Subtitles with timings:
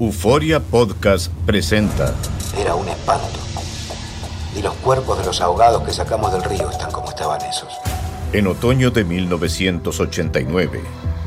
[0.00, 2.14] Euforia Podcast presenta
[2.58, 3.38] Era un espanto.
[4.56, 7.68] Y los cuerpos de los ahogados que sacamos del río están como estaban esos.
[8.32, 10.80] en otoño de 1989,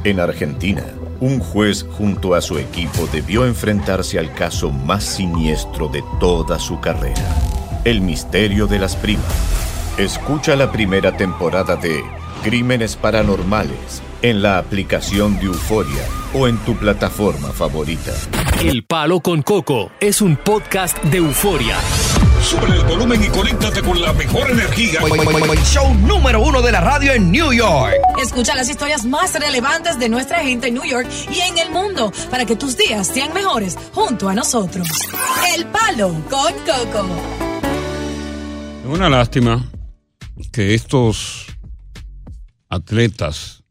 [0.05, 0.83] en Argentina.
[1.19, 6.79] Un juez junto a su equipo debió enfrentarse al caso más siniestro de toda su
[6.79, 7.29] carrera,
[7.85, 9.23] el misterio de las primas.
[9.99, 12.03] Escucha la primera temporada de
[12.41, 16.01] Crímenes Paranormales en la aplicación de Euforia
[16.33, 18.13] o en tu plataforma favorita.
[18.61, 21.77] El Palo con Coco es un podcast de euforia.
[22.41, 25.01] Sube el volumen y conéctate con la mejor energía.
[25.65, 27.95] Show número uno de la radio en New York.
[28.21, 32.11] Escucha las historias más relevantes de nuestra gente en New York y en el mundo
[32.31, 34.87] para que tus días sean mejores junto a nosotros.
[35.53, 37.07] El Palo con Coco.
[38.85, 39.69] Es una lástima
[40.53, 41.47] que estos
[42.69, 43.62] atletas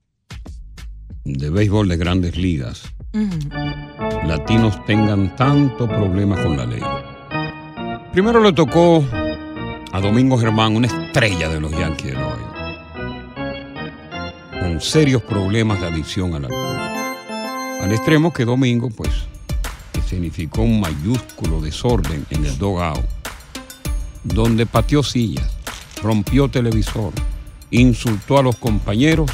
[1.24, 2.92] de béisbol de grandes ligas
[4.26, 6.82] latinos tengan tanto problema con la ley.
[8.12, 9.04] Primero le tocó
[9.92, 12.56] a Domingo Germán, una estrella de los Yankees de Nueva York,
[14.60, 16.78] con serios problemas de adicción al alcohol.
[17.82, 19.10] Al extremo que Domingo, pues,
[20.06, 23.02] significó un mayúsculo desorden en el dogao,
[24.24, 25.50] donde pateó sillas,
[26.02, 27.12] rompió televisor,
[27.70, 29.30] insultó a los compañeros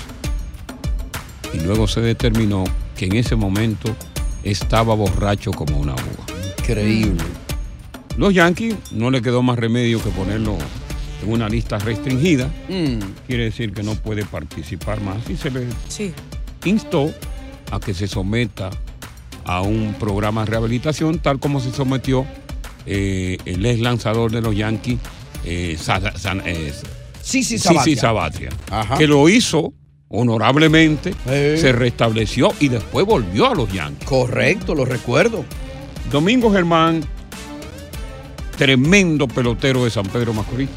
[1.55, 2.65] y luego se determinó
[2.97, 3.95] que en ese momento
[4.43, 6.27] estaba borracho como una uva.
[6.59, 7.23] Increíble.
[8.17, 10.57] Los Yankees no le quedó más remedio que ponerlo
[11.23, 12.47] en una lista restringida.
[12.69, 12.99] Mm.
[13.27, 16.13] Quiere decir que no puede participar más y se le Sí.
[16.65, 17.13] instó
[17.71, 18.71] a que se someta
[19.45, 22.27] a un programa de rehabilitación, tal como se sometió
[22.87, 24.99] eh, el ex lanzador de los Yankees,
[25.45, 26.73] eh, Sa- San- eh,
[27.23, 27.97] Sí, sí, Sisi
[28.71, 28.97] Ajá.
[28.97, 29.75] que lo hizo
[30.09, 34.09] honorablemente, se restableció y después volvió a los Yankees.
[34.09, 35.45] Correcto, lo recuerdo.
[36.11, 37.03] Domingo Germán,
[38.57, 40.69] tremendo pelotero de San Pedro Macorís,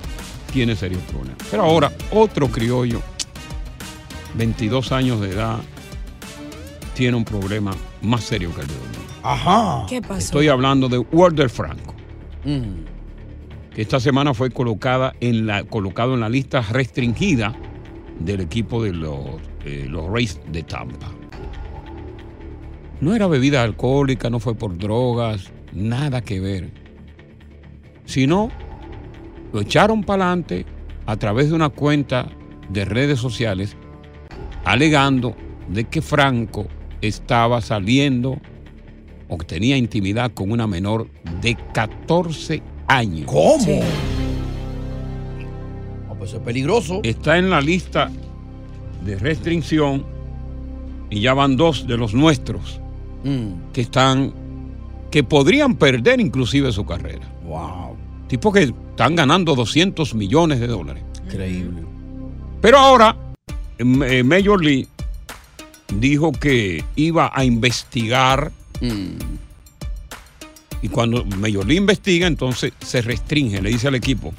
[0.52, 1.38] tiene serios problemas.
[1.50, 3.02] Pero ahora, otro criollo,
[4.36, 5.60] 22 años de edad,
[6.94, 7.72] tiene un problema
[8.02, 9.14] más serio que el de Domingo.
[9.24, 9.86] Ajá.
[9.88, 10.20] ¿Qué pasó?
[10.20, 11.96] Estoy hablando de Walter Franco,
[12.44, 12.84] Mm.
[13.74, 17.54] que esta semana fue colocada en la, colocado en la lista restringida
[18.26, 19.20] del equipo de los,
[19.66, 21.12] eh, los Rays de Tampa.
[23.00, 26.70] No era bebida alcohólica, no fue por drogas, nada que ver.
[28.06, 28.50] Sino
[29.54, 30.66] lo echaron para adelante
[31.06, 32.30] a través de una cuenta
[32.70, 33.76] de redes sociales
[34.64, 35.36] alegando
[35.68, 36.68] de que Franco
[37.02, 38.40] estaba saliendo
[39.28, 41.10] o que tenía intimidad con una menor
[41.42, 43.26] de 14 años.
[43.26, 43.64] ¿Cómo?
[43.64, 44.11] Sí.
[46.22, 47.00] Pues es peligroso.
[47.02, 48.12] Está en la lista
[49.04, 50.06] de restricción
[51.10, 52.80] y ya van dos de los nuestros
[53.24, 53.72] Mm.
[53.74, 54.32] que están
[55.10, 57.28] que podrían perder inclusive su carrera.
[57.44, 57.96] Wow.
[58.28, 58.62] Tipo que
[58.92, 61.04] están ganando 200 millones de dólares.
[61.26, 61.82] Increíble.
[62.62, 63.16] Pero ahora
[63.80, 64.88] eh, Major League
[65.98, 69.18] dijo que iba a investigar Mm.
[70.84, 74.34] y cuando Major League investiga entonces se restringe, le dice al equipo,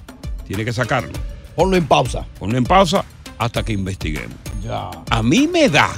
[0.46, 1.10] tiene que sacarlo,
[1.56, 2.26] Ponlo en pausa.
[2.38, 3.04] ponlo en pausa
[3.38, 4.36] hasta que investiguemos.
[4.64, 4.90] Ya.
[5.10, 5.90] A mí me da,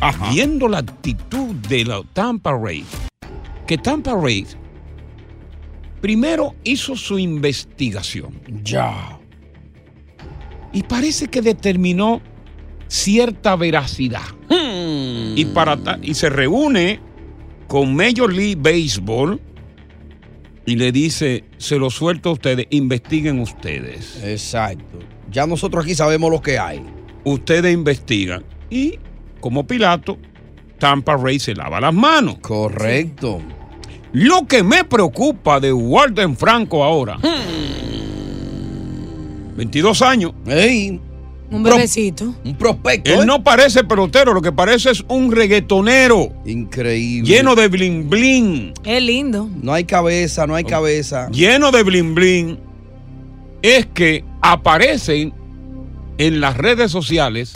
[0.00, 0.30] Ajá.
[0.30, 2.86] viendo la actitud de la Tampa Rays,
[3.66, 4.56] que Tampa Rays
[6.00, 9.18] primero hizo su investigación Ya.
[10.72, 12.20] y parece que determinó
[12.88, 14.22] cierta veracidad.
[14.48, 15.36] Hmm.
[15.36, 17.00] Y, para y se reúne
[17.66, 19.40] con Major League Baseball
[20.66, 24.20] y le dice, se lo suelto a ustedes, investiguen ustedes.
[24.24, 24.98] Exacto.
[25.30, 26.82] Ya nosotros aquí sabemos lo que hay.
[27.24, 28.44] Ustedes investigan.
[28.68, 28.98] Y
[29.40, 30.18] como Pilato,
[30.78, 32.38] Tampa Rays se lava las manos.
[32.40, 33.40] Correcto.
[34.12, 37.18] Lo que me preocupa de Walden Franco ahora,
[39.56, 41.00] 22 años, Ey,
[41.50, 42.34] Un bebecito.
[42.44, 43.12] un prospecto.
[43.12, 43.26] él ¿eh?
[43.26, 47.28] no parece pelotero, lo que parece es un reggaetonero Increíble.
[47.32, 48.72] lleno de bling bling.
[48.84, 49.48] Es lindo.
[49.62, 51.28] No hay cabeza, no hay cabeza.
[51.30, 52.58] lleno de bling bling
[53.62, 55.32] es que aparecen
[56.18, 57.52] en las redes sociales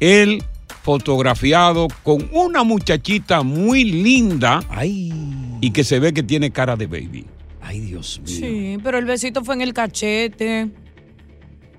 [0.00, 0.42] él
[0.82, 5.12] fotografiado con una muchachita muy linda Ay,
[5.60, 7.26] y que se ve que tiene cara de baby.
[7.60, 8.36] ay, Dios mío.
[8.36, 10.68] Sí, pero el besito fue en el cachete.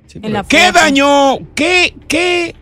[0.07, 1.38] Sí, En la ¿Qué dañó?
[1.54, 2.56] ¿Qué, qué,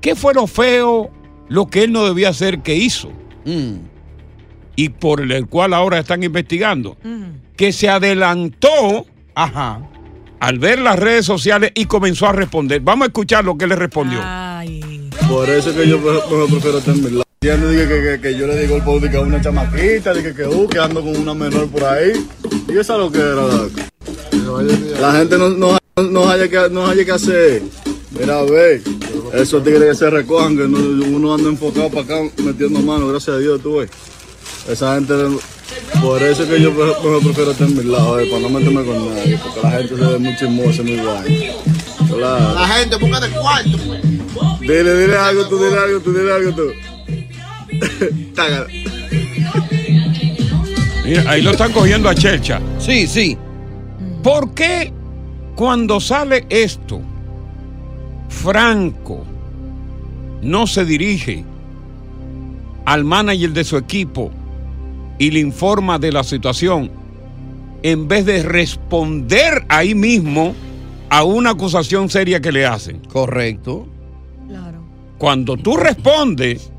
[0.00, 1.10] qué fue lo feo,
[1.48, 3.10] lo que él no debía hacer que hizo?
[3.44, 3.74] Mm,
[4.76, 6.96] Y por el cual ahora están investigando.
[7.04, 7.24] Ujú.
[7.56, 9.04] Que se adelantó
[9.34, 9.80] Ajá.
[10.40, 12.80] al ver las redes sociales y comenzó a responder.
[12.80, 14.20] Vamos a escuchar lo que le respondió.
[14.22, 15.10] Ay.
[15.28, 17.24] Por eso que yo prefiero estar en mi lado.
[17.42, 20.34] Entiendo dije, que, que, que yo le digo al pobre que a una chamaquita, dije
[20.34, 22.12] que, uh, que ando con una menor por ahí.
[22.68, 23.34] Y esa es lo que era.
[23.34, 23.68] la-
[25.00, 27.62] La gente no, no, no, haya que, no haya que hacer.
[28.18, 28.82] Mira, ve,
[29.34, 33.36] esos tigres que se recojan, que no- uno anda enfocado para acá metiendo mano, gracias
[33.36, 33.90] a Dios, tú ves.
[34.68, 35.14] Esa gente,
[36.02, 39.14] por eso que yo mejor prefiero estar en mi lado, eh, para no meterme con
[39.14, 41.52] nadie, porque la gente se ve muy chismosa, muy guay.
[42.08, 42.54] Claro.
[42.54, 43.78] La gente busca de cuarto.
[44.60, 46.72] Dile, dile algo tú, dile algo tú, dile algo tú.
[51.04, 52.60] Mira, ahí lo están cogiendo a Chelcha.
[52.78, 53.36] Sí, sí.
[54.22, 54.92] ¿Por qué
[55.58, 57.00] cuando sale esto,
[58.28, 59.24] Franco
[60.40, 61.44] no se dirige
[62.84, 64.30] al manager de su equipo
[65.18, 66.92] y le informa de la situación
[67.82, 70.54] en vez de responder ahí mismo
[71.10, 73.00] a una acusación seria que le hacen?
[73.12, 73.88] Correcto.
[74.46, 74.78] Claro.
[75.18, 76.70] Cuando tú respondes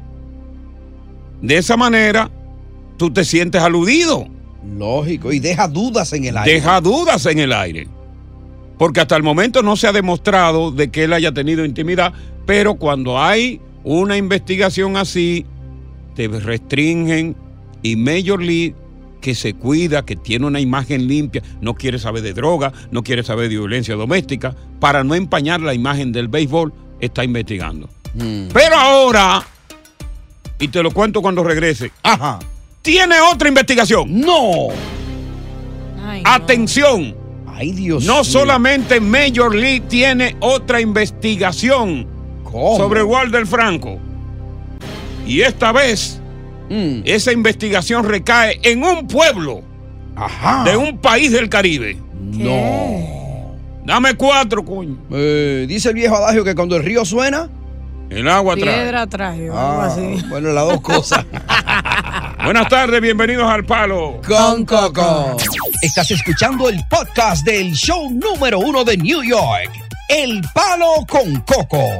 [1.41, 2.31] de esa manera,
[2.95, 4.25] tú te sientes aludido.
[4.77, 5.33] Lógico.
[5.33, 6.53] Y deja dudas en el aire.
[6.53, 7.98] deja dudas en el aire.
[8.79, 12.13] Porque hasta el momento no se ha demostrado de que él haya tenido intimidad,
[12.45, 15.45] pero cuando hay una investigación así,
[16.15, 17.35] te restringen
[17.83, 18.75] y Major League
[19.21, 23.21] que se cuida, que tiene una imagen limpia, no quiere saber de droga, no quiere
[23.21, 27.89] saber de violencia doméstica, para no empañar la imagen del béisbol, está investigando.
[28.13, 28.47] Mm.
[28.53, 29.45] Pero ahora,
[30.57, 32.39] y te lo cuento cuando regrese, Ajá.
[32.81, 34.21] tiene otra investigación.
[34.21, 34.69] No.
[36.01, 37.18] Ay, no.
[37.59, 37.61] Atención.
[37.61, 38.23] Ay, Dios No mío.
[38.23, 42.07] solamente Major League tiene otra investigación
[42.43, 42.77] ¿Cómo?
[42.77, 43.99] sobre Walter Franco.
[45.25, 46.19] Y esta vez
[46.69, 47.01] Mm.
[47.05, 49.61] esa investigación recae en un pueblo
[50.15, 50.63] Ajá.
[50.63, 51.97] de un país del Caribe.
[52.21, 53.55] No.
[53.85, 54.97] Dame cuatro, coño.
[55.11, 57.49] Eh, dice el viejo adagio que cuando el río suena.
[58.11, 58.73] El agua trae.
[58.75, 60.23] Piedra traje algo Ah, así.
[60.29, 61.25] bueno, las dos cosas.
[62.43, 64.21] Buenas tardes, bienvenidos al Palo.
[64.25, 65.37] Con Coco.
[65.81, 69.69] Estás escuchando el podcast del show número uno de New York.
[70.07, 71.97] El Palo con Coco.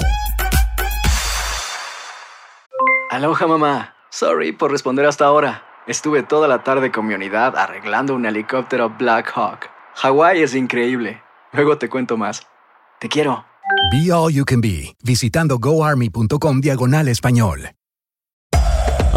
[3.12, 3.96] Aloha mamá.
[4.10, 5.64] Sorry por responder hasta ahora.
[5.88, 9.70] Estuve toda la tarde con mi unidad arreglando un helicóptero Black Hawk.
[9.96, 11.22] Hawái es increíble.
[11.52, 12.48] Luego te cuento más.
[13.00, 13.46] Te quiero.
[13.92, 17.72] Be All You Can Be, visitando goarmy.com diagonal español.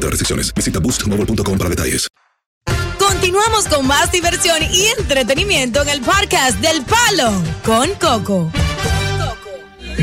[0.00, 0.52] otras restricciones.
[0.54, 2.08] Visita boostmobile.com para detalles.
[2.98, 7.30] Continuamos con más diversión y entretenimiento en el podcast del Palo
[7.64, 8.50] con Coco.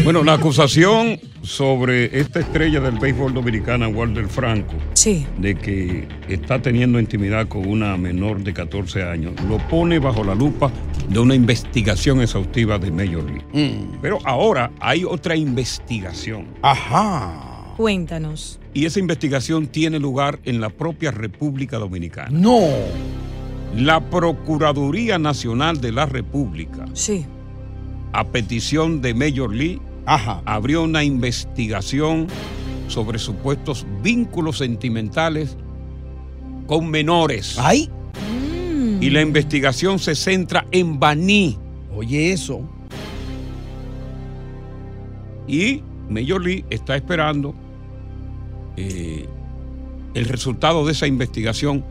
[0.03, 5.25] Bueno, la acusación sobre esta estrella del béisbol dominicana, Walter Franco, Sí.
[5.39, 10.35] de que está teniendo intimidad con una menor de 14 años, lo pone bajo la
[10.35, 10.71] lupa
[11.09, 13.87] de una investigación exhaustiva de Major League.
[14.01, 16.47] Pero ahora hay otra investigación.
[16.61, 17.56] Ajá.
[17.77, 18.59] Cuéntanos.
[18.73, 22.29] Y esa investigación tiene lugar en la propia República Dominicana.
[22.31, 22.59] No.
[23.75, 27.25] La Procuraduría Nacional de la República, Sí.
[28.13, 30.41] a petición de Major League, Ajá.
[30.45, 32.27] abrió una investigación
[32.87, 35.55] sobre supuestos vínculos sentimentales
[36.65, 37.57] con menores.
[37.59, 37.89] Ay.
[38.99, 41.57] Y la investigación se centra en Baní.
[41.95, 42.61] Oye, eso.
[45.47, 47.53] Y Major League está esperando
[48.77, 49.27] eh,
[50.13, 51.83] el resultado de esa investigación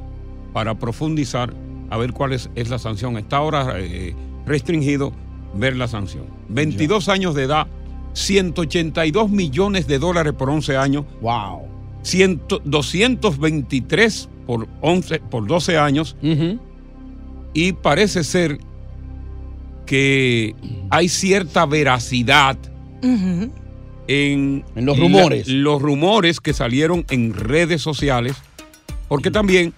[0.53, 1.53] para profundizar
[1.91, 3.19] a ver cuál es, es la sanción.
[3.19, 4.15] Está ahora eh,
[4.47, 5.13] restringido
[5.55, 6.25] ver la sanción.
[6.49, 7.67] 22 años de edad,
[8.15, 11.05] 182 millones de dólares por 11 años.
[11.21, 11.63] Wow.
[12.65, 16.17] 223 por, 11, por 12 años.
[17.53, 18.59] Y parece ser
[19.87, 20.55] que
[20.91, 22.59] hay cierta veracidad
[24.09, 25.49] en, los rumores.
[25.49, 28.37] la- los rumores que salieron en redes sociales,
[29.09, 29.73] porque también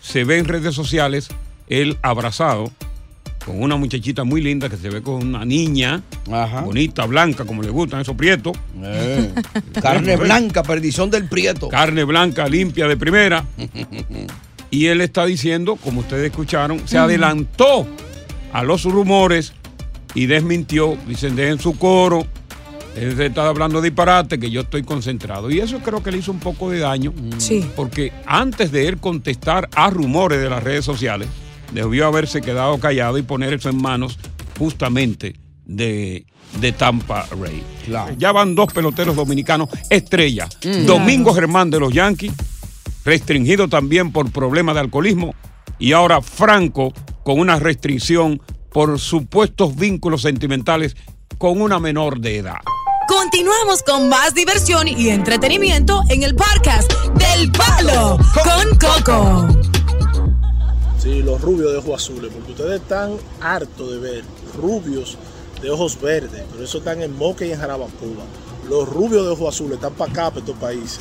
[0.00, 1.28] se ve en redes sociales
[1.68, 2.70] él abrazado
[3.44, 6.02] con una muchachita muy linda que se ve con una niña
[6.64, 8.56] bonita, blanca, como le gustan esos prietos.
[8.82, 9.32] Eh,
[9.80, 11.68] Carne blanca, perdición del prieto.
[11.68, 13.44] Carne blanca, limpia de primera.
[14.70, 17.86] Y él está diciendo, como ustedes escucharon, se adelantó
[18.52, 19.52] a los rumores
[20.14, 20.96] y desmintió.
[21.06, 22.26] Dicen, dejen su coro.
[22.96, 25.50] Él se está hablando disparate, que yo estoy concentrado.
[25.50, 27.12] Y eso creo que le hizo un poco de daño.
[27.38, 27.68] Sí.
[27.76, 31.28] Porque antes de él contestar a rumores de las redes sociales,
[31.72, 34.18] debió haberse quedado callado y poner eso en manos
[34.58, 35.36] justamente
[35.66, 36.24] de,
[36.60, 37.62] de Tampa Ray.
[38.18, 40.48] Ya van dos peloteros dominicanos estrella.
[40.64, 40.86] Mm.
[40.86, 42.32] Domingo Germán de los Yankees,
[43.04, 45.34] restringido también por problemas de alcoholismo.
[45.78, 48.40] Y ahora Franco con una restricción
[48.72, 50.96] por supuestos vínculos sentimentales
[51.38, 52.60] con una menor de edad.
[53.08, 59.48] Continuamos con más diversión y entretenimiento en el podcast del Palo con Coco.
[60.98, 64.24] Sí, los rubios de ojos azules, porque ustedes están hartos de ver
[64.60, 65.16] rubios
[65.62, 68.24] de ojos verdes, pero eso están en Moca y en Jarabacoa.
[68.68, 71.00] Los rubios de ojos azules están para acá, para estos países.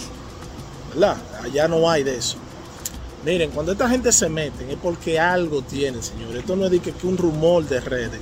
[0.94, 1.18] ¿Verdad?
[1.44, 2.38] Allá no hay de eso.
[3.26, 6.38] Miren, cuando esta gente se mete es porque algo tienen, señores.
[6.38, 8.22] Esto no es de que, que un rumor de redes.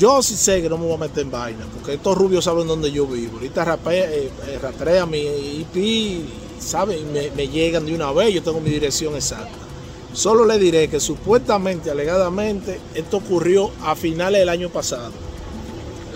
[0.00, 2.66] Yo sí sé que no me voy a meter en vaina, porque estos rubios saben
[2.66, 3.34] dónde yo vivo.
[3.34, 6.24] Ahorita rapea, eh, eh, rastrea mi IP,
[6.58, 9.50] saben, me, me llegan de una vez, yo tengo mi dirección exacta.
[10.14, 15.12] Solo le diré que supuestamente, alegadamente, esto ocurrió a finales del año pasado.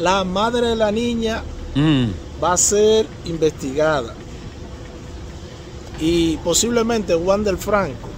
[0.00, 1.42] La madre de la niña
[2.42, 4.14] va a ser investigada.
[6.00, 8.08] Y posiblemente Juan del Franco,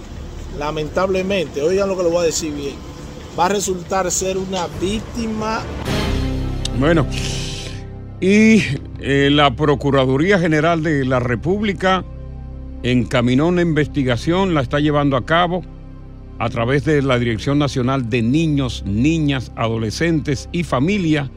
[0.57, 2.86] lamentablemente, oigan lo que le voy a decir bien,
[3.37, 5.61] va a resultar ser una víctima
[6.79, 7.05] Bueno,
[8.19, 8.63] y
[8.99, 12.03] eh, la Procuraduría General de la República
[12.83, 15.63] encaminó una investigación, la está llevando a cabo
[16.39, 21.31] a través de la Dirección Nacional de Niños, Niñas, Adolescentes y Familia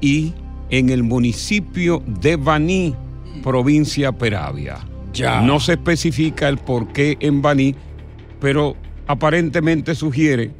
[0.00, 0.34] y
[0.70, 2.94] en el municipio de Baní,
[3.42, 4.78] provincia Peravia.
[5.12, 5.40] Ya.
[5.40, 7.74] No se especifica el por qué en Baní,
[8.40, 10.50] pero aparentemente sugiere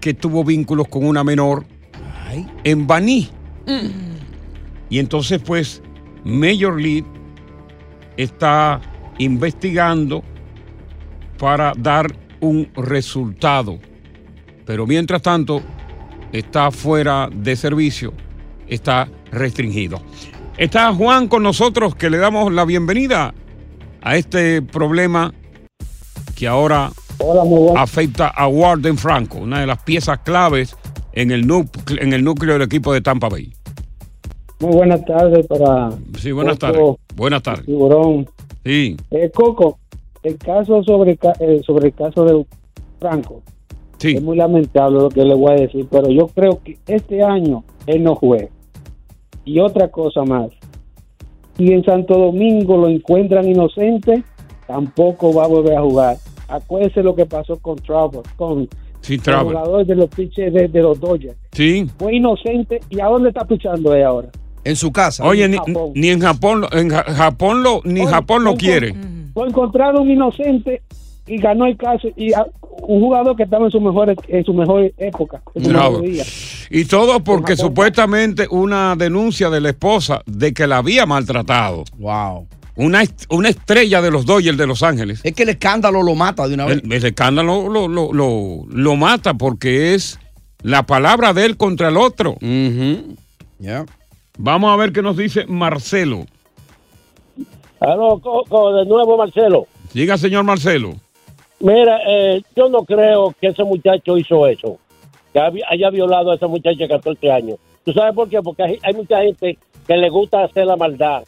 [0.00, 1.66] que tuvo vínculos con una menor
[2.64, 3.28] en Baní.
[4.90, 5.82] Y entonces, pues,
[6.24, 7.06] Major League
[8.16, 8.80] está
[9.18, 10.22] investigando
[11.38, 13.78] para dar un resultado.
[14.64, 15.62] Pero mientras tanto,
[16.32, 18.12] está fuera de servicio,
[18.66, 20.02] está restringido.
[20.56, 23.34] Está Juan con nosotros, que le damos la bienvenida
[24.00, 25.32] a este problema
[26.34, 26.90] que ahora
[27.76, 30.76] afecta a Warden Franco, una de las piezas claves
[31.12, 33.52] en el, núcleo, en el núcleo del equipo de Tampa Bay.
[34.60, 35.90] Muy buenas tardes para.
[36.18, 36.82] Sí, buenas tardes.
[37.14, 37.66] Buenas tardes.
[37.66, 38.28] Tiburón.
[38.64, 38.96] Sí.
[39.10, 39.78] Eh, Coco,
[40.22, 42.44] el caso sobre, eh, sobre el caso de
[42.98, 43.42] Franco.
[44.00, 47.64] Es muy lamentable lo que le voy a decir, pero yo creo que este año
[47.86, 48.48] él no juega.
[49.44, 50.50] Y otra cosa más.
[51.56, 54.22] Si en Santo Domingo lo encuentran inocente,
[54.68, 56.16] tampoco va a volver a jugar.
[56.48, 58.68] Acuérdese lo que pasó con Trevor, con
[59.00, 61.36] Sí, el jugador de los pitchers de, de los Dodgers.
[61.52, 61.88] Sí.
[61.98, 62.80] Fue inocente.
[62.90, 64.28] ¿Y a dónde está pichando él ahora?
[64.64, 65.24] En su casa.
[65.24, 65.56] Oye, ni,
[65.94, 68.94] ni en Japón, lo- en Ja- Japón lo, ni Japón lo quiere.
[69.36, 70.82] Lo encontraron inocente
[71.28, 72.08] y ganó el caso.
[72.16, 72.46] Y a-
[72.82, 75.42] un jugador que estaba en su mejor, en su mejor época.
[75.54, 75.90] En su Bravo.
[76.00, 76.24] mejor día.
[76.70, 81.84] Y todo porque supuestamente una denuncia de la esposa de que la había maltratado.
[81.98, 82.46] Wow.
[82.78, 85.20] Una, est- una estrella de los Dodgers de Los Ángeles.
[85.24, 86.80] Es que el escándalo lo mata de una vez.
[86.84, 90.18] El, el escándalo lo, lo, lo- lo mata porque es
[90.62, 92.36] la palabra de él contra el otro.
[94.38, 96.24] Vamos a ver qué nos dice Marcelo.
[97.80, 99.66] Aló, Coco, de nuevo Marcelo.
[99.92, 100.94] Diga, señor Marcelo.
[101.60, 104.78] Mira, eh, yo no creo que ese muchacho hizo eso,
[105.32, 107.56] que haya violado a esa muchacha de 14 años.
[107.84, 108.40] ¿Tú sabes por qué?
[108.42, 111.24] Porque hay, hay mucha gente que le gusta hacer la maldad.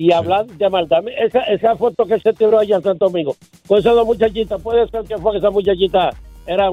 [0.00, 1.02] Y hablar de maldad.
[1.18, 3.36] Esa, esa foto que se tiró allá en Santo Domingo,
[3.68, 6.16] con esas dos muchachitas, puede ser que fue que esas muchachitas
[6.46, 6.72] eran,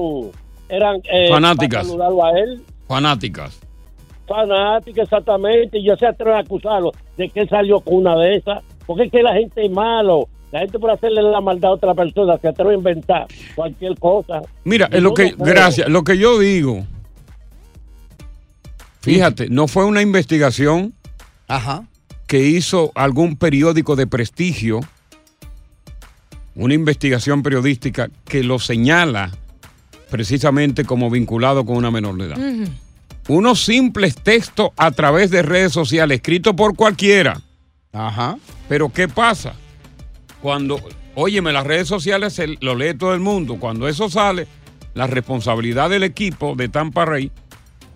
[0.70, 1.80] eran eh, Fanáticas.
[1.80, 2.62] para saludarlo a él.
[2.86, 3.60] Fanáticas.
[4.26, 8.36] Fanática, exactamente, y ya se atreve a acusarlo de que él salió con una de
[8.36, 10.26] esas, porque es que la gente es malo.
[10.50, 14.40] La gente por hacerle la maldad a otra persona se atreve a inventar cualquier cosa.
[14.64, 15.44] Mira, es lo yo que, creo.
[15.44, 16.86] gracias, lo que yo digo,
[19.02, 20.94] fíjate, no fue una investigación
[22.28, 24.78] que hizo algún periódico de prestigio,
[26.54, 29.32] una investigación periodística que lo señala
[30.10, 32.38] precisamente como vinculado con una menor de edad.
[33.28, 37.40] Unos simples textos a través de redes sociales, escritos por cualquiera.
[37.92, 38.36] Ajá.
[38.68, 39.54] Pero ¿qué pasa?
[40.42, 40.80] Cuando,
[41.14, 43.56] óyeme, las redes sociales se- lo lee todo el mundo.
[43.58, 44.46] Cuando eso sale,
[44.94, 47.30] la responsabilidad del equipo de Tampa Ray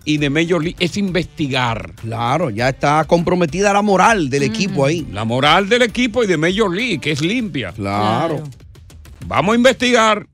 [0.05, 1.93] y de Major League es investigar.
[1.95, 5.07] Claro, ya está comprometida la moral del equipo ahí.
[5.11, 7.71] La moral del equipo y de Major League, que es limpia.
[7.71, 8.43] Claro.
[9.25, 10.27] Vamos a investigar,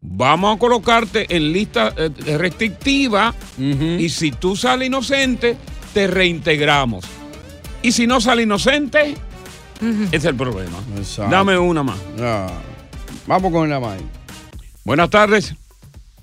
[0.00, 2.08] vamos a colocarte en lista eh,
[2.38, 5.56] restrictiva y si tú sales inocente,
[5.92, 7.04] te reintegramos.
[7.82, 9.14] Y si no sale inocente,
[9.80, 10.78] ese es el problema.
[11.30, 11.98] Dame una más.
[13.26, 13.98] Vamos con la más.
[14.84, 15.54] Buenas tardes,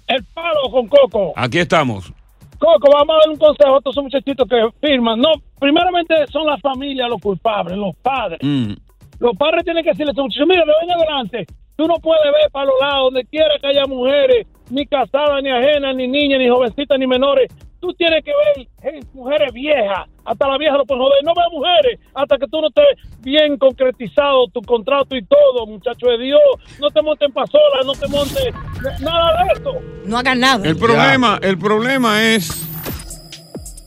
[0.08, 1.34] El palo con Coco.
[1.36, 2.12] aquí estamos.
[2.58, 5.20] Coco, vamos a dar un consejo a estos muchachitos que firman.
[5.20, 8.40] No, primeramente son las familias los culpables, los padres.
[8.42, 8.74] Mm.
[9.20, 11.46] Los padres tienen que decirle a estos muchachos, mira, de hoy en adelante,
[11.76, 15.50] tú no puedes ver para los lados, donde quiera que haya mujeres, ni casadas, ni
[15.50, 17.52] ajenas, ni niñas, ni jovencitas, ni menores.
[17.80, 21.24] Tú tienes que ver mujeres viejas, hasta la vieja lo pueden joder.
[21.24, 22.86] No veas mujeres hasta que tú no estés
[23.22, 26.42] bien concretizado tu contrato y todo, muchacho de Dios.
[26.80, 28.54] No te montes en pasola, no te montes
[29.02, 29.72] nada de esto.
[30.06, 30.68] No hagan nada.
[30.68, 32.68] El problema, el problema es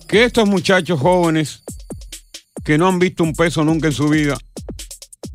[0.06, 1.62] que estos muchachos jóvenes
[2.64, 4.36] que no han visto un peso nunca en su vida,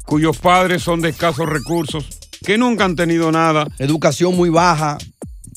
[0.05, 3.67] cuyos padres son de escasos recursos, que nunca han tenido nada.
[3.79, 4.97] Educación muy baja.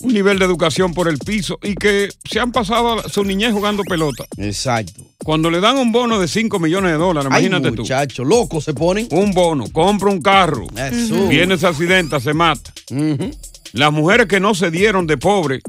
[0.00, 3.83] Un nivel de educación por el piso y que se han pasado su niñez jugando
[3.83, 4.25] pelota.
[4.37, 5.02] Exacto.
[5.25, 7.83] Cuando le dan un bono de 5 millones de dólares, Ay, imagínate tú.
[7.83, 9.09] muchacho, locos se ponen.
[9.11, 11.26] Un bono, compra un carro, Eso.
[11.28, 12.73] viene, se accidenta, se mata.
[13.73, 15.61] Las mujeres que no se dieron de pobre,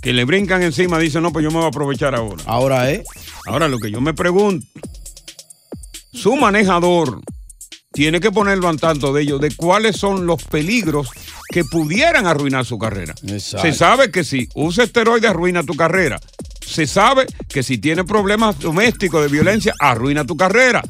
[0.00, 2.42] que le brincan encima, dicen, no, pues yo me voy a aprovechar ahora.
[2.46, 3.02] Ahora es.
[3.46, 4.66] Ahora lo que yo me pregunto,
[6.12, 7.20] su manejador
[7.92, 11.08] tiene que ponerlo al tanto de ellos, de cuáles son los peligros
[11.50, 13.14] que pudieran arruinar su carrera.
[13.26, 13.66] Exacto.
[13.66, 16.20] Se sabe que si usa esteroides arruina tu carrera.
[16.64, 20.82] Se sabe que si tiene problemas domésticos de violencia arruina tu carrera.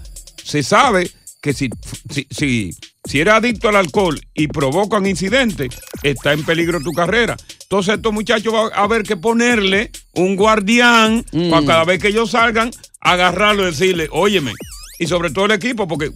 [0.44, 1.70] Se sabe que si,
[2.10, 2.70] si, si,
[3.04, 5.70] si eres adicto al alcohol y provocan incidentes,
[6.02, 7.36] está en peligro tu carrera.
[7.62, 12.32] Entonces estos muchachos van a haber que ponerle un guardián para cada vez que ellos
[12.32, 12.70] salgan,
[13.00, 14.52] agarrarlo y decirle, óyeme.
[14.98, 16.12] Y sobre todo el equipo, porque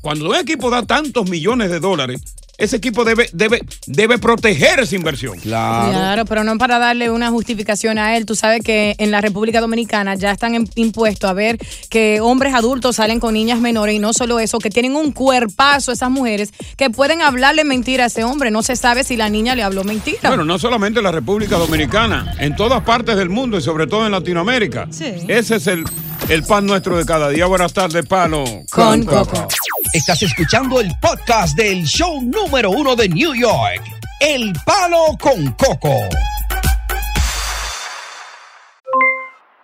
[0.00, 2.20] cuando un equipo da tantos millones de dólares,
[2.60, 5.38] ese equipo debe, debe, debe proteger esa inversión.
[5.40, 8.26] Claro, pero no para darle una justificación a él.
[8.26, 12.96] Tú sabes que en la República Dominicana ya están impuestos a ver que hombres adultos
[12.96, 16.90] salen con niñas menores y no solo eso, que tienen un cuerpazo esas mujeres que
[16.90, 18.50] pueden hablarle mentira a ese hombre.
[18.50, 20.28] No se sabe si la niña le habló mentira.
[20.28, 24.04] Bueno, no solamente en la República Dominicana, en todas partes del mundo y sobre todo
[24.06, 24.88] en Latinoamérica.
[24.90, 25.12] Sí.
[25.28, 25.84] Ese es el,
[26.30, 27.46] el pan nuestro de cada día.
[27.46, 28.44] Buenas tardes, Palo.
[28.70, 29.48] Con Coco.
[29.92, 33.82] Estás escuchando el podcast del show número uno de New York,
[34.20, 35.92] El Palo con Coco.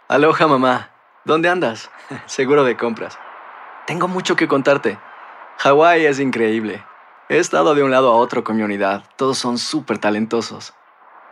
[0.08, 0.90] Aloha mamá,
[1.24, 1.88] ¿dónde andas?
[2.26, 3.16] Seguro de compras.
[3.86, 4.98] Tengo mucho que contarte.
[5.58, 6.84] Hawái es increíble.
[7.28, 9.04] He estado de un lado a otro con mi unidad.
[9.14, 10.74] Todos son súper talentosos.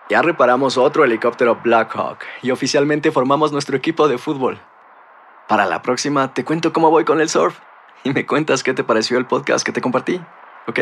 [0.09, 4.61] Ya reparamos otro helicóptero Blackhawk y oficialmente formamos nuestro equipo de fútbol.
[5.49, 7.59] Para la próxima te cuento cómo voy con el surf
[8.03, 10.21] y me cuentas qué te pareció el podcast que te compartí,
[10.67, 10.81] ¿ok?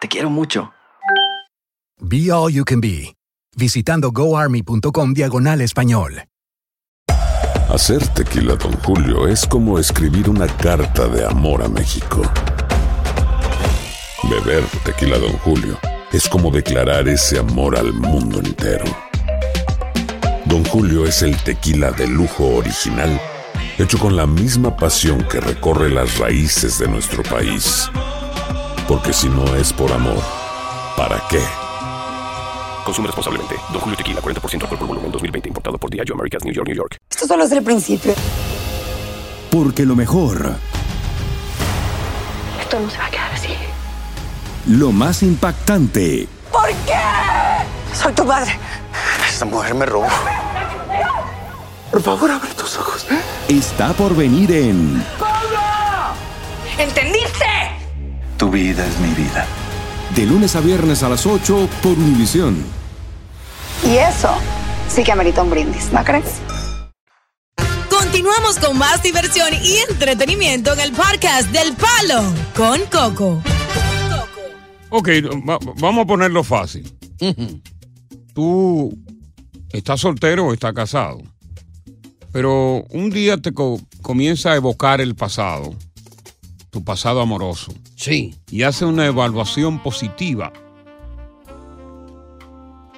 [0.00, 0.72] Te quiero mucho.
[1.98, 3.14] Be All You Can Be,
[3.56, 6.24] visitando goarmy.com diagonal español.
[7.68, 12.22] Hacer tequila, Don Julio, es como escribir una carta de amor a México.
[14.24, 15.78] Beber tequila, Don Julio,
[16.12, 18.84] es como declarar ese amor al mundo entero.
[20.46, 23.20] Don Julio es el tequila de lujo original,
[23.82, 27.88] hecho con la misma pasión que recorre las raíces de nuestro país.
[28.88, 30.22] Porque si no es por amor,
[30.96, 31.40] ¿para qué?
[32.84, 33.56] Consume responsablemente.
[33.72, 35.48] Don Julio Tequila, 40% alcohol por volumen, 2020.
[35.48, 36.96] Importado por Diageo Americas, New York, New York.
[37.10, 38.14] Esto solo es el principio.
[39.50, 40.54] Porque lo mejor,
[42.60, 43.48] Esto no se va a quedar así.
[44.66, 46.98] lo más impactante, ¿Por qué?
[47.94, 48.58] Soy tu madre.
[49.28, 50.06] Esta mujer me robó.
[51.90, 53.06] Por favor, abre tus ojos.
[53.48, 55.04] está por venir en
[56.78, 57.44] ¿Entendiste?
[58.38, 59.46] Tu vida es mi vida.
[60.14, 62.64] De lunes a viernes a las 8 por Univisión.
[63.84, 64.30] Y eso
[64.88, 66.24] sí que amerita un brindis, ¿no crees?
[67.90, 72.22] Continuamos con más diversión y entretenimiento en el podcast del Palo
[72.56, 73.42] con Coco.
[74.90, 75.08] Ok,
[75.48, 76.90] va- vamos a ponerlo fácil.
[78.34, 78.90] Tú
[79.70, 81.18] estás soltero o estás casado,
[82.32, 85.74] pero un día te co- comienza a evocar el pasado,
[86.70, 87.72] tu pasado amoroso.
[87.96, 88.34] Sí.
[88.50, 90.52] Y hace una evaluación positiva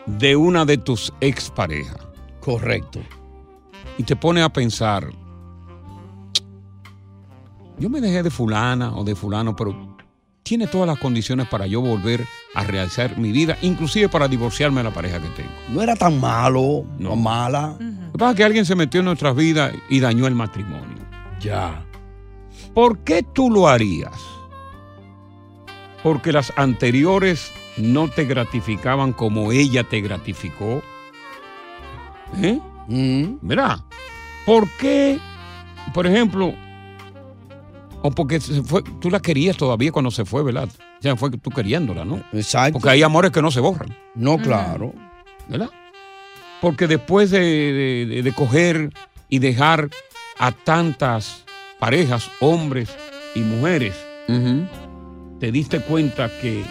[0.06, 1.96] de una de tus exparejas.
[2.40, 3.00] Correcto.
[3.98, 5.08] Y te pone a pensar,
[7.78, 9.96] yo me dejé de fulana o de fulano, pero
[10.42, 14.84] tiene todas las condiciones para yo volver a realizar mi vida, inclusive para divorciarme de
[14.84, 15.50] la pareja que tengo.
[15.68, 17.76] No era tan malo, no mala.
[17.78, 20.98] Lo que pasa es que alguien se metió en nuestras vidas y dañó el matrimonio.
[21.40, 21.84] Ya.
[22.74, 24.12] ¿Por qué tú lo harías?
[26.02, 30.82] Porque las anteriores no te gratificaban como ella te gratificó.
[32.40, 32.58] ¿Eh?
[33.40, 33.78] ¿Verdad?
[34.44, 35.18] ¿Por qué,
[35.94, 36.54] por ejemplo,
[38.02, 40.68] o porque se fue, tú la querías todavía cuando se fue, ¿verdad?
[41.02, 42.22] O sea, fue tú queriéndola, ¿no?
[42.32, 42.74] Exacto.
[42.74, 43.92] Porque hay amores que no se borran.
[44.14, 44.94] No, claro.
[45.48, 45.68] ¿Verdad?
[46.60, 48.92] Porque después de, de- de- de coger
[49.28, 49.88] y dejar
[50.38, 51.44] a tantas
[51.80, 52.88] parejas, hombres
[53.34, 53.94] y mujeres,
[55.40, 56.62] te diste cuenta que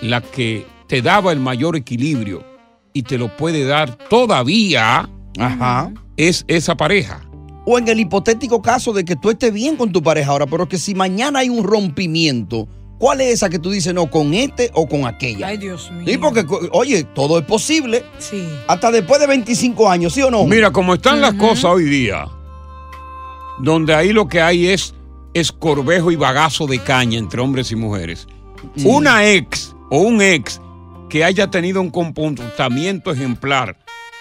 [0.00, 2.42] la que te daba el mayor equilibrio
[2.94, 5.92] y te lo puede dar todavía Ajá.
[6.16, 7.20] es esa pareja.
[7.66, 10.66] O en el hipotético caso de que tú estés bien con tu pareja ahora, pero
[10.66, 12.66] que si mañana hay un rompimiento,
[12.98, 15.46] ¿cuál es esa que tú dices no con este o con aquella?
[15.46, 16.04] Ay, Dios mío.
[16.06, 18.04] Sí, porque, oye, todo es posible.
[18.18, 18.46] Sí.
[18.66, 20.44] Hasta después de 25 años, ¿sí o no?
[20.44, 22.26] Mira, como están las cosas hoy día,
[23.60, 24.94] donde ahí lo que hay es
[25.34, 28.26] escorbejo y bagazo de caña entre hombres y mujeres.
[28.84, 30.60] Una ex o un ex
[31.08, 33.76] que haya tenido un comportamiento ejemplar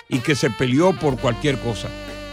[0.10, 1.90] y que se peleó por cualquier cosa,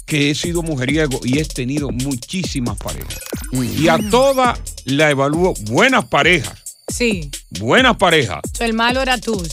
[0.07, 3.19] que he sido mujeriego y he tenido muchísimas parejas.
[3.51, 6.57] Y a todas la evalúo buenas parejas.
[6.91, 7.29] Sí.
[7.59, 8.41] Buenas parejas.
[8.59, 9.45] El malo era tú.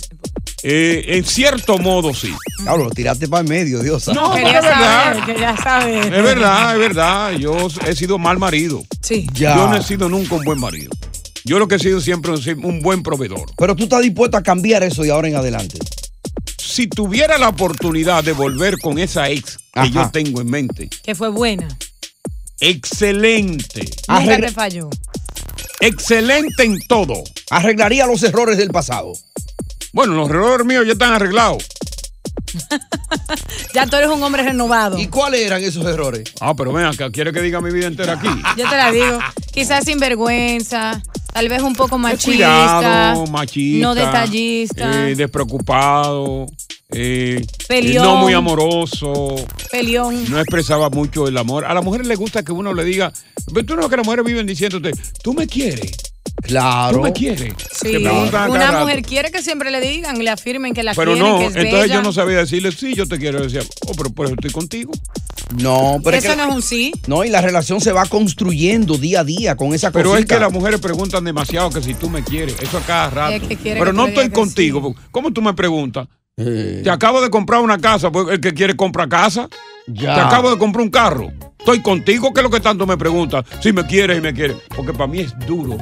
[0.63, 2.33] Eh, en cierto modo, sí.
[2.63, 4.07] Claro, lo tiraste para el medio, Dios.
[4.09, 5.05] No, quería es verdad.
[5.05, 6.15] saber, quería saber.
[6.15, 7.33] Es verdad, es verdad.
[7.33, 8.83] Yo he sido mal marido.
[9.03, 9.27] Sí.
[9.35, 9.57] Ya.
[9.57, 10.91] Yo no he sido nunca un buen marido.
[11.45, 13.51] Yo lo que he sido siempre es un buen proveedor.
[13.59, 15.79] Pero tú estás dispuesto a cambiar eso de ahora en adelante.
[16.75, 19.89] Si tuviera la oportunidad de volver con esa ex que Ajá.
[19.91, 21.69] yo tengo en mente, Que fue buena.
[22.59, 23.89] excelente.
[24.09, 24.91] Nunca te falló.
[25.79, 27.15] Excelente en todo.
[27.51, 29.13] Arreglaría los errores del pasado.
[29.93, 31.65] Bueno, los errores míos ya están arreglados.
[33.75, 34.97] Ya tú eres un hombre renovado.
[34.99, 36.25] ¿Y cuáles eran esos errores?
[36.41, 38.29] Ah, pero ven acá, ¿quiere que diga mi vida entera aquí?
[38.57, 39.19] Yo te la digo.
[39.53, 42.31] Quizás sinvergüenza, tal vez un poco machista.
[42.31, 43.83] Cuidado, machista.
[43.85, 45.09] No detallista.
[45.09, 46.47] eh, despreocupado.
[46.95, 48.05] Eh, Peleón.
[48.05, 49.35] no muy amoroso.
[50.29, 51.65] No expresaba mucho el amor.
[51.65, 53.13] A la mujer le gusta que uno le diga,
[53.53, 55.93] pero tú no que las mujeres viven diciéndote, tú me quieres.
[56.43, 56.99] Claro.
[56.99, 57.55] Tú me quieres.
[57.81, 57.97] Sí.
[57.97, 58.39] Una
[58.71, 58.81] rato.
[58.81, 61.57] mujer quiere que siempre le digan, le afirmen que la Pero quieren, no, que es
[61.57, 61.95] entonces bella.
[61.95, 63.41] yo no sabía decirle, sí, yo te quiero.
[63.43, 64.93] Decía, oh, pero por eso estoy contigo.
[65.57, 66.93] No, pero es Eso que- no es un sí.
[67.07, 70.39] No, y la relación se va construyendo día a día con esa Pero es que
[70.39, 73.35] las mujeres preguntan demasiado que si tú me quieres, eso a cada rato.
[73.37, 74.95] Es que quiere Pero que no estoy contigo.
[75.11, 76.09] ¿Cómo tú me preguntas?
[76.37, 76.81] Eh.
[76.83, 79.49] Te acabo de comprar una casa, pues el que quiere compra casa.
[79.87, 80.15] Ya.
[80.15, 81.33] Te acabo de comprar un carro.
[81.59, 83.45] Estoy contigo, ¿qué es lo que tanto me preguntas?
[83.61, 84.57] Si me quieres y me quieres.
[84.75, 85.79] Porque para mí es duro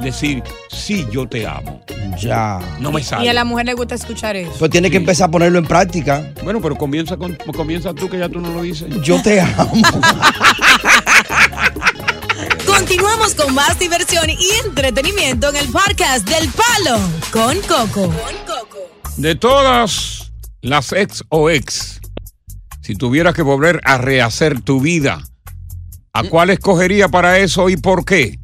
[0.00, 1.80] decir, sí, yo te amo.
[2.20, 2.58] Ya.
[2.80, 3.24] No me sale.
[3.24, 4.52] Y a la mujer le gusta escuchar eso.
[4.58, 6.32] Pues tiene que empezar a ponerlo en práctica.
[6.42, 8.88] Bueno, pero comienza, con, comienza tú, que ya tú no lo dices.
[9.02, 9.70] Yo te amo.
[12.66, 16.98] Continuamos con más diversión y entretenimiento en el podcast del Palo
[17.30, 18.12] con Coco.
[19.18, 22.00] De todas las ex o ex,
[22.82, 25.22] si tuvieras que volver a rehacer tu vida,
[26.12, 28.38] ¿a cuál escogería para eso y por qué?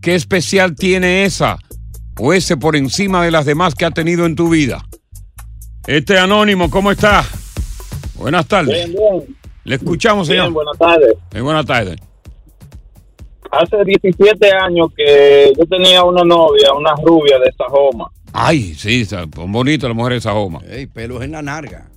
[0.00, 1.58] ¿Qué especial tiene esa
[2.18, 4.82] o ese por encima de las demás que ha tenido en tu vida?
[5.86, 7.22] Este anónimo, ¿cómo está?
[8.14, 8.74] Buenas tardes.
[8.74, 9.36] Bien, bien.
[9.64, 10.44] Le escuchamos, señor.
[10.44, 11.14] Bien, buenas tardes.
[11.34, 11.96] Eh, buenas tardes.
[13.50, 18.10] Hace 17 años que yo tenía una novia, una rubia de Sajoma.
[18.32, 20.60] Ay, sí, está bonita la mujer de Sajoma.
[20.68, 21.88] Ey, pelos en la narga.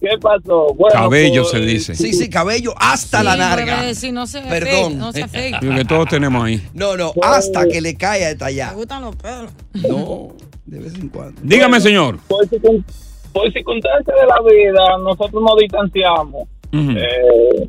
[0.00, 0.72] ¿Qué pasó?
[0.74, 1.94] Bueno, Cabello pues, se dice.
[1.96, 3.80] Sí, sí, cabello hasta la narga.
[3.80, 4.92] bebé, sí, no se Perdón.
[4.92, 5.62] fake, no se fake.
[5.62, 6.62] Lo que todos tenemos ahí.
[6.72, 8.72] No, no, hasta que le caiga hasta Me allá.
[8.74, 9.50] gustan los pelos.
[9.74, 10.28] No,
[10.66, 11.40] de vez en cuando.
[11.42, 12.18] Dígame, señor.
[12.28, 12.84] Por, circun-
[13.32, 16.48] por circunstancias de la vida, nosotros nos distanciamos.
[16.72, 17.68] Eh,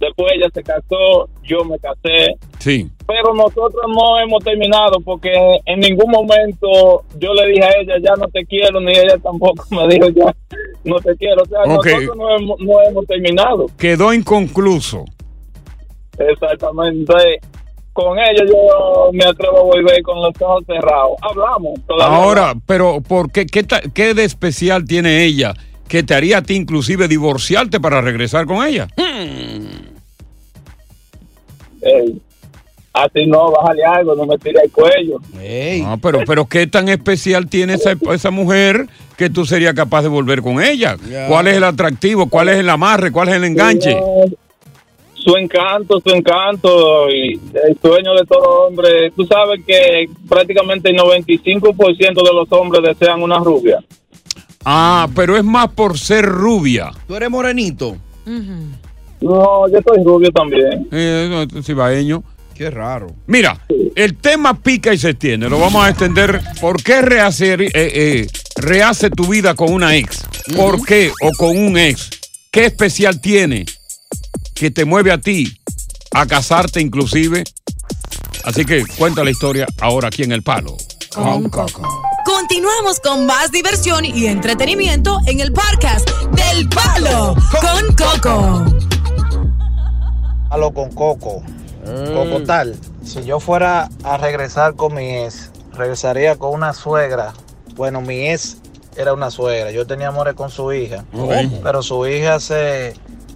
[0.00, 2.36] después ella se casó, yo me casé.
[2.60, 2.88] Sí.
[3.06, 5.30] Pero nosotros no hemos terminado porque
[5.64, 9.64] en ningún momento yo le dije a ella, ya no te quiero, ni ella tampoco
[9.70, 10.34] me dijo, ya
[10.84, 11.42] no te quiero.
[11.42, 13.66] O sea, nosotros no hemos, no hemos terminado.
[13.78, 15.04] Quedó inconcluso.
[16.18, 17.40] Exactamente.
[17.92, 21.16] Con ella yo me atrevo a volver con los ojos cerrados.
[21.22, 21.80] Hablamos.
[21.86, 25.54] todavía Ahora, pero ¿por qué, qué, de especial tiene ella
[25.88, 28.88] que te haría a ti inclusive divorciarte para regresar con ella?
[31.80, 32.20] Ey,
[32.96, 35.20] así no, bájale algo, no me tire el cuello.
[35.86, 40.08] Ah, pero, pero ¿qué tan especial tiene esa, esa mujer que tú serías capaz de
[40.08, 40.96] volver con ella?
[41.28, 42.28] ¿Cuál es el atractivo?
[42.28, 43.12] ¿Cuál es el amarre?
[43.12, 43.94] ¿Cuál es el enganche?
[43.94, 44.24] No,
[45.14, 47.32] Su encanto, su encanto y
[47.68, 49.10] el sueño de todo hombre.
[49.14, 53.78] Tú sabes que prácticamente el 95% de los hombres desean una rubia.
[54.64, 56.90] Ah, pero es más por ser rubia.
[57.06, 57.96] ¿Tú eres morenito?
[59.20, 60.88] No, yo soy rubio también.
[60.90, 62.22] Eh, no, cibaeño.
[62.56, 63.08] Qué raro.
[63.26, 65.50] Mira, el tema pica y se extiende.
[65.50, 66.40] Lo vamos a extender.
[66.60, 70.22] ¿Por qué rehacer, eh, eh, rehace tu vida con una ex?
[70.56, 71.12] ¿Por qué?
[71.22, 72.08] O con un ex.
[72.50, 73.66] ¿Qué especial tiene
[74.54, 75.60] que te mueve a ti
[76.12, 77.44] a casarte inclusive?
[78.44, 80.78] Así que cuenta la historia ahora aquí en El Palo.
[81.12, 81.50] Con
[82.24, 88.64] Continuamos con más diversión y entretenimiento en el podcast del Palo con Coco.
[90.48, 91.42] Palo con Coco.
[92.14, 92.76] Coco tal.
[93.04, 97.32] Si yo fuera a regresar con mi ex, regresaría con una suegra.
[97.76, 98.58] Bueno, mi ex
[98.96, 99.70] era una suegra.
[99.70, 101.04] Yo tenía amores con su hija.
[101.62, 102.94] Pero su hija se,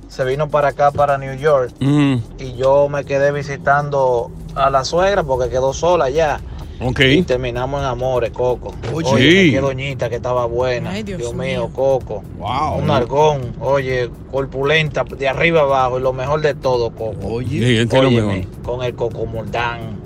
[0.08, 1.72] se vino para acá, para New York.
[1.80, 6.40] Mm, Y yo me quedé visitando a la suegra porque quedó sola ya.
[6.80, 7.00] Ok.
[7.00, 8.74] Y terminamos en amores, Coco.
[8.92, 9.08] Oye.
[9.12, 9.50] Oye, Sí.
[9.52, 10.90] qué doñita que estaba buena.
[10.90, 11.70] Ay, Dios Dios, mío, mío.
[11.74, 12.22] Coco.
[12.38, 12.78] Wow.
[12.82, 17.26] Un argón, oye, corpulenta, de arriba abajo, y lo mejor de todo, Coco.
[17.26, 17.86] Oye.
[18.62, 20.00] Con el Coco Moldán.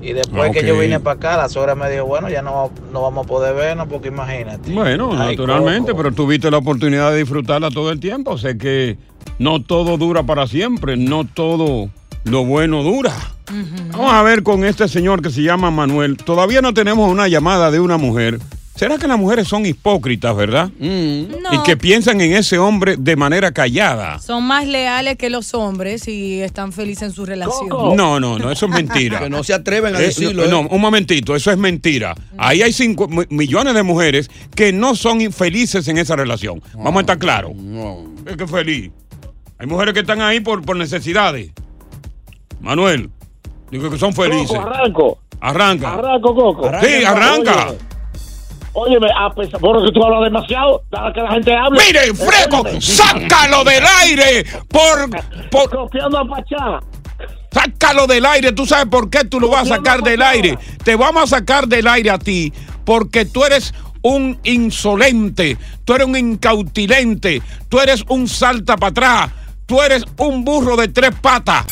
[0.00, 2.72] Y después Ah, que yo vine para acá, la suegra me dijo, bueno, ya no,
[2.92, 4.72] no vamos a poder vernos porque imagínate.
[4.72, 6.02] Bueno, Ay, naturalmente, Coco.
[6.02, 8.36] pero tuviste la oportunidad de disfrutarla todo el tiempo.
[8.36, 8.98] Sé que
[9.38, 11.88] no todo dura para siempre, no todo
[12.24, 13.12] lo bueno dura.
[13.90, 16.16] Vamos a ver con este señor que se llama Manuel.
[16.16, 18.38] Todavía no tenemos una llamada de una mujer.
[18.74, 20.70] ¿Será que las mujeres son hipócritas, verdad?
[20.80, 21.52] No.
[21.52, 24.18] Y que piensan en ese hombre de manera callada.
[24.18, 27.68] Son más leales que los hombres y están felices en su relación.
[27.68, 29.18] No, no, no, eso es mentira.
[29.22, 30.44] Que no se atreven a Eh, decirlo.
[30.48, 30.62] no, ¿eh?
[30.62, 32.14] no, un momentito, eso es mentira.
[32.38, 36.62] Ahí hay cinco, mi- millones de mujeres que no son infelices en esa relación.
[36.74, 37.52] Vamos a estar claros.
[38.24, 38.90] Es que feliz.
[39.58, 41.50] Hay mujeres que están ahí por, por necesidades.
[42.60, 43.10] Manuel,
[43.72, 44.56] digo que son felices.
[44.56, 45.18] Coco, arranco.
[45.40, 45.94] Arranca.
[45.94, 46.70] Arranco, Coco.
[46.80, 47.68] Sí, arranca.
[48.74, 51.80] Óyeme, a pesar por que tú hablas demasiado, deja que la gente hable.
[51.84, 52.80] Mire, Freco, Óyeme.
[52.80, 55.10] sácalo del aire por,
[55.50, 56.80] por Copiando a Pachá.
[57.50, 58.52] Sácalo del aire.
[58.52, 60.58] ¿Tú sabes por qué tú lo vas a sacar del aire?
[60.84, 62.52] Te vamos a sacar del aire a ti
[62.84, 69.30] porque tú eres un insolente, tú eres un incautilente, tú eres un salta para atrás,
[69.66, 71.64] tú eres un burro de tres patas.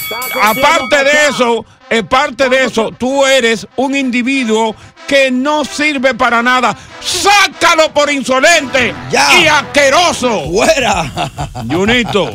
[0.42, 4.74] Aparte de eso, aparte de eso, tú eres un individuo
[5.06, 6.76] que no sirve para nada.
[7.00, 10.50] Sácalo por insolente y asqueroso.
[10.50, 11.04] Fuera.
[11.70, 12.30] Junito,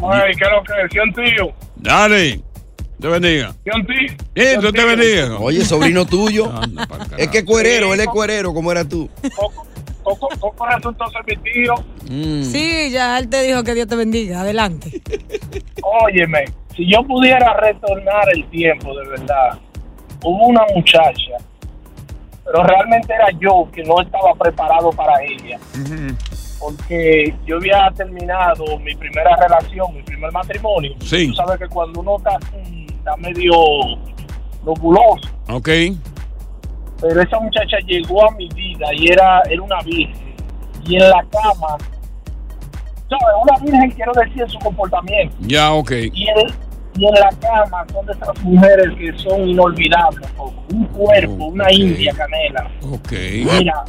[0.00, 1.52] Ay, ¿qué es lo que decía un tío?
[1.76, 2.42] dale.
[3.00, 3.54] Te bendiga.
[3.64, 4.08] ¿Qué un tío?
[4.34, 5.36] Sí, Dios te bendiga.
[5.38, 6.52] Oye, sobrino tuyo.
[7.16, 9.08] es que es cuerero, él es cuerero, como eras tú.
[10.16, 11.74] Coco, Coco ser mi tío.
[12.08, 12.42] Mm.
[12.42, 14.40] Sí, ya él te dijo que Dios te bendiga.
[14.40, 15.02] Adelante.
[15.82, 16.44] Óyeme,
[16.74, 19.58] si yo pudiera retornar el tiempo, de verdad,
[20.22, 21.32] hubo una muchacha,
[22.44, 25.58] pero realmente era yo que no estaba preparado para ella.
[26.58, 30.92] Porque yo había terminado mi primera relación, mi primer matrimonio.
[31.00, 31.28] Sí.
[31.28, 32.38] Tú sabes que cuando uno está,
[32.88, 33.52] está medio
[34.64, 35.68] lobuloso, Ok.
[37.00, 40.34] Pero esa muchacha llegó a mi vida y era, era una virgen.
[40.86, 41.76] Y en la cama,
[43.08, 43.34] ¿sabes?
[43.42, 45.34] Una virgen quiero decir en su comportamiento.
[45.40, 45.90] Ya, ok.
[46.12, 46.36] Y en,
[46.96, 50.28] y en la cama son de esas mujeres que son inolvidables.
[50.72, 52.70] Un cuerpo, una india canela.
[52.90, 53.12] Ok.
[53.58, 53.84] Mira,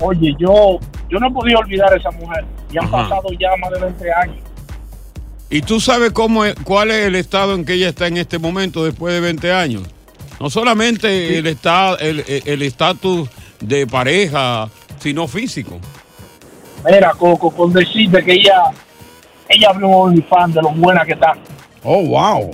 [0.00, 2.44] oye, yo yo no podía olvidar a esa mujer.
[2.72, 3.08] Y han Ajá.
[3.08, 4.36] pasado ya más de 20 años.
[5.48, 8.38] ¿Y tú sabes cómo es- cuál es el estado en que ella está en este
[8.40, 9.82] momento después de 20 años?
[10.40, 13.28] No solamente el esta- el el estatus
[13.60, 14.68] de pareja,
[14.98, 15.78] sino físico.
[16.84, 18.64] Mira, Coco, con decirte que ella,
[19.48, 21.32] ella abrió un OnlyFans de lo buena que está.
[21.82, 22.50] Oh, wow.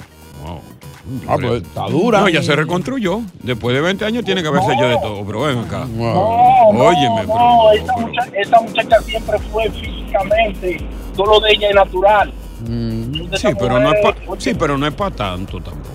[1.26, 2.20] Ah, pues está dura.
[2.20, 3.22] No, ya se reconstruyó.
[3.42, 5.24] Después de 20 años tiene que haberse hecho de todo.
[5.26, 5.84] Pero ven acá.
[5.92, 10.80] No, Óyeme, no, pero- no, esa muchacha, esa muchacha siempre fue físicamente,
[11.16, 12.32] todo lo de ella es natural.
[12.64, 15.90] Sí, pero no es pa- sí, pero no es para tanto tampoco.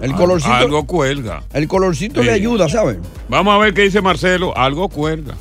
[0.00, 1.42] El colorcito- Algo cuelga.
[1.52, 2.40] El colorcito le Sí.
[2.40, 2.98] ayuda, ¿sabes?
[3.28, 4.56] Vamos a ver qué dice Marcelo.
[4.56, 5.34] Algo cuelga.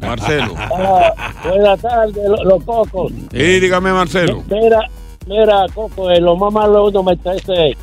[0.00, 0.54] Marcelo.
[0.58, 1.12] Ah,
[1.48, 3.12] buenas tardes, lo- los cocos.
[3.30, 4.42] Sí, dígame, Marcelo.
[4.50, 4.80] Mira,
[5.26, 7.76] mira, Coco, eh, lo más malo uno meterse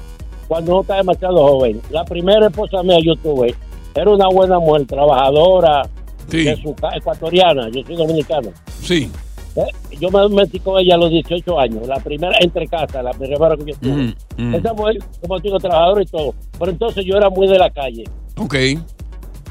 [0.47, 1.82] cuando uno está demasiado joven.
[1.91, 3.53] La primera esposa mía yo tuve,
[3.95, 5.84] era una buena mujer, trabajadora,
[6.27, 8.49] de su ecuatoriana, yo soy dominicano.
[8.82, 9.10] Sí.
[9.57, 13.11] Eh, Yo me metí con ella a los 18 años, la primera entre casa, la
[13.11, 14.15] primera que yo tuve.
[14.37, 14.55] Mm, mm.
[14.55, 16.35] Esa mujer, como digo, trabajadora y todo.
[16.59, 18.03] Pero entonces yo era muy de la calle.
[18.37, 18.55] Ok.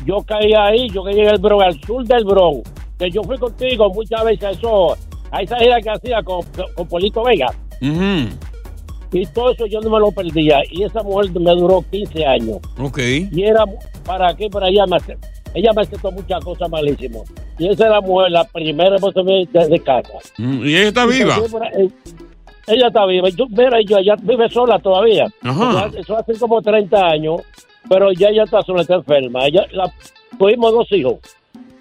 [0.05, 3.37] Yo caía ahí, yo caía en el Bronx, al sur del Bronx, que yo fui
[3.37, 4.97] contigo muchas veces a eso,
[5.33, 6.43] a esa gira que hacía con,
[6.77, 7.53] con Polito Vega.
[9.13, 10.59] Y todo eso yo no me lo perdía.
[10.71, 12.59] Y esa mujer me duró 15 años.
[12.79, 12.99] Ok.
[13.33, 13.65] Y era
[14.05, 14.87] para aquí, para allá.
[14.87, 14.99] Me
[15.57, 17.23] ella me aceptó muchas cosas malísimas.
[17.59, 20.13] Y esa es la mujer, la primera esposa mía de, de casa.
[20.39, 21.37] Mm, ¿Y ella está viva?
[21.77, 21.89] eh,
[22.69, 23.29] Ella está viva.
[23.31, 25.27] Yo, mira, yo, ella vive sola todavía.
[25.43, 25.91] Ajá.
[25.97, 27.41] Eso, hace como 30 años.
[27.89, 29.47] Pero ya ella está sola, está enferma.
[29.47, 29.93] Ella, la,
[30.39, 31.15] tuvimos dos hijos.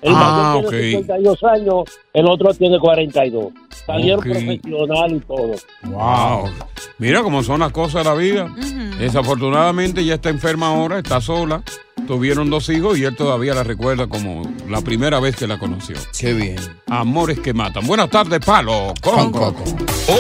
[0.01, 1.83] El Ah, mayor tiene 52 años,
[2.13, 3.47] el otro tiene 42.
[3.88, 4.25] Salieron Ok.
[4.25, 5.51] profesional y todo.
[5.83, 6.49] Wow.
[6.99, 8.47] Mira cómo son las cosas de la vida.
[8.99, 11.63] Desafortunadamente ella está enferma ahora, está sola.
[12.08, 15.96] Tuvieron dos hijos y él todavía la recuerda como la primera vez que la conoció.
[16.18, 16.58] Qué bien.
[16.88, 17.88] Amores que matan.
[17.88, 19.63] Buenas tardes, Palo con, Coco.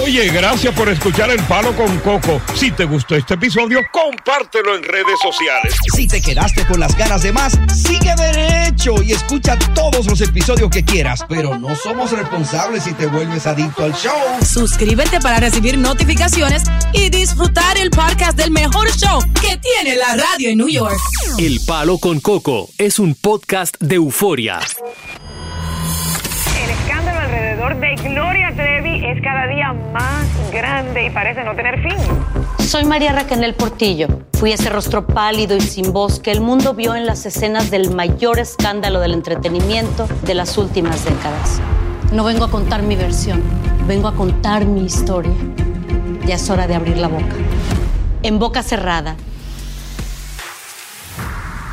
[0.03, 2.41] Oye, gracias por escuchar El Palo con Coco.
[2.55, 5.75] Si te gustó este episodio, compártelo en redes sociales.
[5.95, 10.71] Si te quedaste con las ganas de más, sigue derecho y escucha todos los episodios
[10.71, 11.23] que quieras.
[11.29, 14.17] Pero no somos responsables si te vuelves adicto al show.
[14.43, 20.49] Suscríbete para recibir notificaciones y disfrutar el podcast del mejor show que tiene la radio
[20.49, 20.97] en New York.
[21.37, 24.59] El Palo con Coco es un podcast de euforia.
[26.63, 31.81] El escándalo alrededor de Gloria Trevi es cada día más grande y parece no tener
[31.83, 31.97] fin.
[32.65, 34.07] Soy María Raquel Portillo.
[34.39, 37.93] Fui ese rostro pálido y sin voz que el mundo vio en las escenas del
[37.93, 41.59] mayor escándalo del entretenimiento de las últimas décadas.
[42.13, 43.43] No vengo a contar mi versión,
[43.85, 45.33] vengo a contar mi historia.
[46.25, 47.35] Ya es hora de abrir la boca.
[48.23, 49.17] En boca cerrada.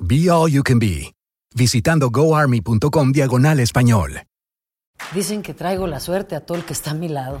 [0.00, 1.12] Be All You Can Be,
[1.54, 4.22] visitando goarmy.com diagonal español.
[5.12, 7.40] Dicen que traigo la suerte a todo el que está a mi lado.